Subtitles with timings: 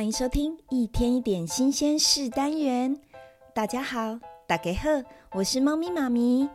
[0.00, 2.98] 欢迎收听一天一点新鲜事单元。
[3.52, 4.88] 大家好，大家好，
[5.32, 6.48] 我是猫咪妈咪。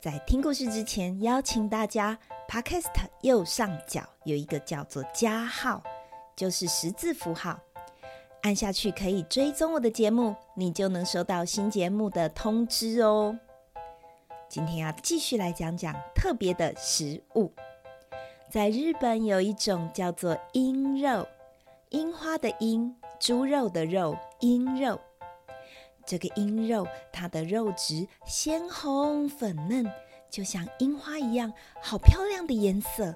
[0.00, 2.16] 在听故事之前，邀请大家
[2.48, 5.82] ，Podcast 右上角有一个叫做加号，
[6.36, 7.58] 就是十字符号，
[8.42, 13.36] 按下去可以追踪我的节目，你就能收到新节目的通知哦。
[14.48, 17.52] 今天要继续来讲讲特别的食物。
[18.48, 21.26] 在日本有一种叫做鹰肉。
[21.92, 24.98] 樱花的樱，猪肉的肉，樱肉。
[26.06, 29.86] 这个樱肉，它的肉质鲜红粉嫩，
[30.30, 33.14] 就像樱花一样，好漂亮的颜色。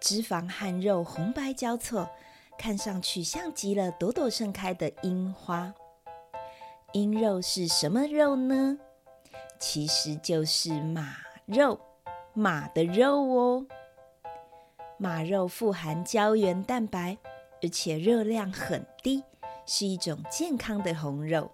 [0.00, 2.08] 脂肪和肉红白交错，
[2.56, 5.74] 看上去像极了朵朵盛开的樱花。
[6.92, 8.78] 樱肉是什么肉呢？
[9.58, 11.80] 其实就是马肉，
[12.32, 13.66] 马的肉哦。
[14.98, 17.18] 马肉富含胶原蛋白。
[17.62, 19.22] 而且热量很低，
[19.66, 21.50] 是一种健康的红肉。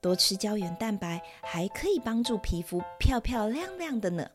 [0.00, 4.30] 多吃胶原蛋白，还可以帮助皮肤漂漂亮亮的呢。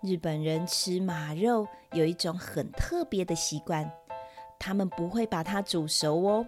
[0.00, 3.90] 日本人吃马肉有一种很特别的习惯，
[4.56, 6.46] 他们不会把它煮熟哦，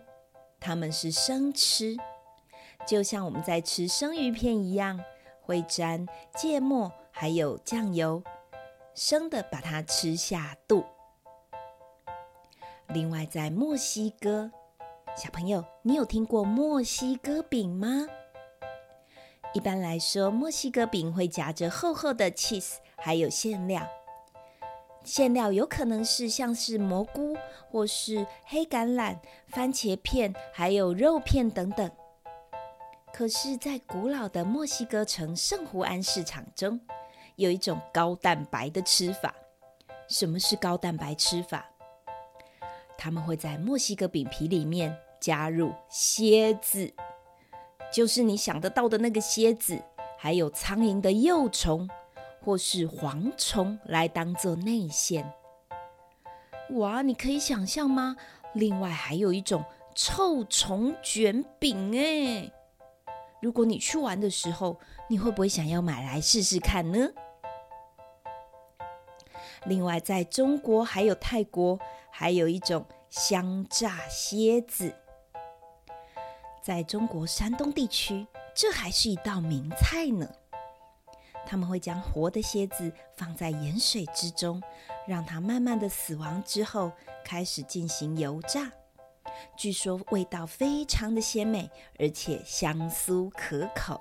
[0.61, 1.97] 他们是生吃，
[2.87, 5.03] 就像我们在吃生鱼片一样，
[5.41, 8.23] 会沾芥末还有酱油，
[8.95, 10.85] 生的把它吃下肚。
[12.93, 14.51] 另外，在墨西哥，
[15.17, 18.09] 小朋友，你有听过墨西哥饼吗？
[19.53, 23.87] 一般来说，墨西哥饼会夹着厚厚的 cheese，还有馅料。
[25.05, 27.37] 馅料有可能是像是蘑菇，
[27.71, 31.89] 或是黑橄榄、番茄片，还有肉片等等。
[33.13, 36.81] 可是，在古老的墨西哥城圣胡安市场中，
[37.37, 39.33] 有一种高蛋白的吃法。
[40.09, 41.65] 什么是高蛋白吃法？
[43.03, 46.93] 他们会在墨西哥饼皮里面加入蝎子，
[47.91, 49.83] 就是你想得到的那个蝎子，
[50.19, 51.89] 还有苍蝇的幼虫
[52.43, 55.33] 或是蝗虫来当做内馅。
[56.73, 58.17] 哇，你可以想象吗？
[58.53, 62.53] 另外还有一种臭虫卷饼哎，
[63.41, 64.79] 如果你去玩的时候，
[65.09, 67.09] 你会不会想要买来试试看呢？
[69.65, 71.79] 另外，在中国还有泰国。
[72.21, 74.95] 还有一种香炸蝎子，
[76.63, 80.29] 在中国山东地区，这还是一道名菜呢。
[81.47, 84.63] 他们会将活的蝎子放在盐水之中，
[85.07, 86.93] 让它慢慢的死亡之后，
[87.25, 88.71] 开始进行油炸。
[89.57, 93.99] 据说味道非常的鲜美，而且香酥可口，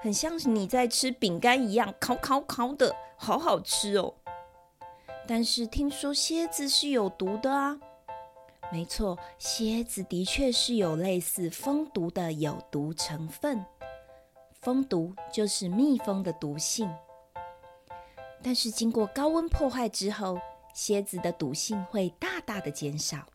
[0.00, 4.14] 很像是你在吃饼干一样，烤烤烤的，好好吃哦。
[5.34, 7.80] 但是听说蝎子是有毒的啊！
[8.70, 13.64] 没错，蝎子的确是有类似蜂毒的有毒成分。
[14.60, 16.94] 蜂毒就是蜜蜂的毒性。
[18.42, 20.38] 但是经过高温破坏之后，
[20.74, 23.26] 蝎子的毒性会大大的减少。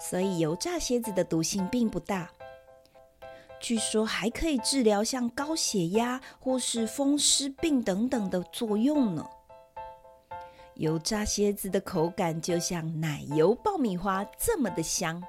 [0.00, 2.28] 所以油炸蝎子的毒性并不大。
[3.60, 9.24] 据说还可以治疗像高血压或是风湿病等等的作用呢。
[10.74, 15.22] 油炸蝎子的口感就像奶油爆米花这么的香，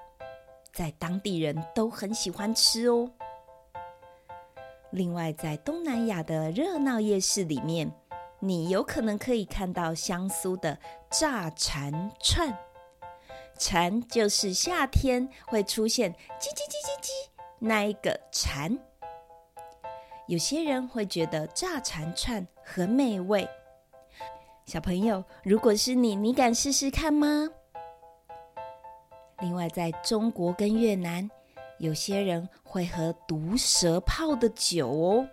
[0.72, 3.12] 在当地人都很喜欢吃哦。
[4.92, 7.92] 另外，在东南亚的热闹夜市里面，
[8.40, 10.78] 你有可能可以看到香酥的
[11.10, 12.58] 炸蝉串，
[13.58, 17.10] 蝉就是夏天会出现叽叽叽叽叽
[17.60, 18.78] 那一个蝉。
[20.28, 23.48] 有些人会觉得炸蝉串很美味。
[24.66, 27.50] 小朋友，如果是你，你敢试试看吗？
[29.40, 31.30] 另外，在中国跟越南，
[31.80, 35.28] 有些人会喝毒蛇泡的酒哦。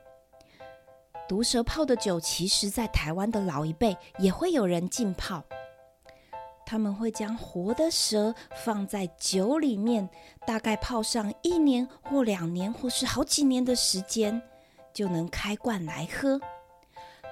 [1.28, 5.44] 毒蛇泡的酒，其实在台湾的老一辈也会有人浸泡。
[6.66, 8.34] 他们会将活的蛇
[8.64, 10.08] 放在酒里面，
[10.44, 14.42] 大概泡上一年或两年，或是好几年的时间，
[14.92, 16.40] 就能开罐来喝。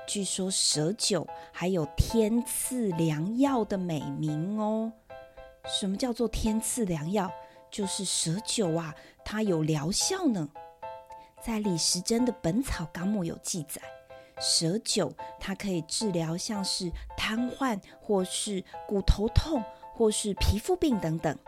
[0.08, 4.90] 据说蛇酒还有天赐良药的美名哦，
[5.66, 7.30] 什么叫做天赐良药？
[7.70, 10.48] 就是蛇酒啊，它有疗效呢。
[11.42, 13.82] 在李时珍的《本草纲目》有记载，
[14.40, 19.62] 蛇酒它可以治疗像是瘫痪，或是骨头痛，
[19.94, 21.38] 或是皮肤病等等。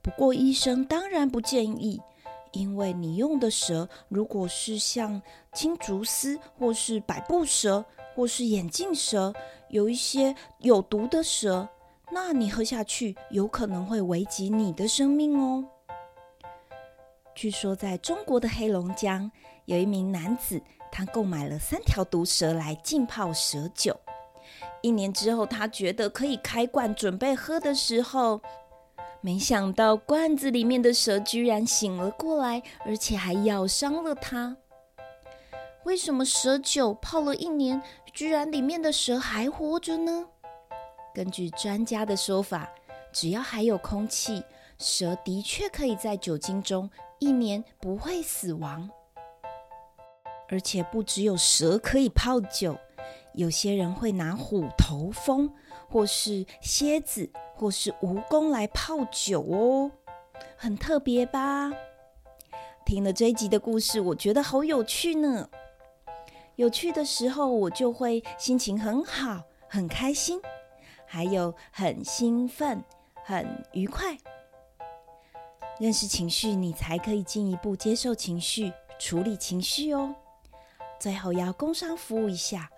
[0.00, 2.00] 不过医生当然不建议，
[2.52, 5.20] 因为你用的蛇如果是像
[5.52, 9.32] 青竹丝，或是百步蛇，或是眼镜蛇，
[9.68, 11.68] 有一些有毒的蛇。
[12.12, 15.64] 那你喝下去，有可能会危及你的生命哦。
[17.34, 19.30] 据说在中国的黑龙江，
[19.66, 20.60] 有一名男子，
[20.90, 23.96] 他购买了三条毒蛇来浸泡蛇酒。
[24.82, 28.40] 一年之后，他觉得可以开罐准备喝的时候，
[29.22, 34.56] 没想到罐子里面的蛇居然醒了过来，而且还咬伤了它。
[35.84, 37.82] 为什么蛇酒泡了一年，
[38.14, 40.26] 居然里面的蛇还活着呢？
[41.14, 42.70] 根据专家的说法，
[43.12, 44.42] 只要还有空气，
[44.78, 46.88] 蛇的确可以在酒精中
[47.18, 48.88] 一年不会死亡。
[50.48, 52.76] 而且不只有蛇可以泡酒，
[53.34, 55.52] 有些人会拿虎头蜂，
[55.88, 57.30] 或是蝎子，
[57.60, 59.90] 或是蜈蚣来泡酒哦，
[60.56, 61.70] 很特别吧？
[62.86, 65.46] 听了这一集的故事，我觉得好有趣呢。
[66.56, 70.40] 有趣的时候，我就会心情很好，很开心。
[71.04, 72.82] 还有很兴奋、
[73.22, 74.16] 很愉快。
[75.78, 80.14] 认识情绪，你才可以进一步接受情绪、处理情绪哦。
[80.98, 82.70] 最后要工商服务一下，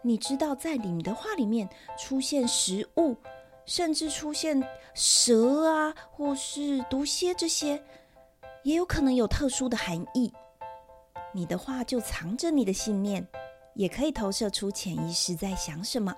[0.00, 1.68] 你知道在你们的话里面
[1.98, 3.14] 出现食物，
[3.64, 4.62] 甚至出现
[4.94, 7.82] 蛇啊，或是毒蝎这些，
[8.62, 10.32] 也有可能有特殊的含义。
[11.32, 13.26] 你的话就藏着你的信念，
[13.74, 16.14] 也可以投射出潜意识在想什么。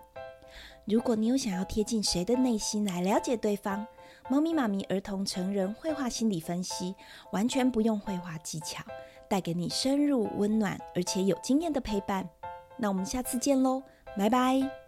[0.87, 3.87] 如果你有想要贴近谁的内心来了解对方，
[4.29, 6.95] 猫咪妈咪儿童成人绘画心理分析
[7.31, 8.85] 完全不用绘画技巧，
[9.29, 12.29] 带给你深入温暖而且有经验的陪伴。
[12.77, 13.83] 那我们下次见喽，
[14.19, 14.84] 拜拜。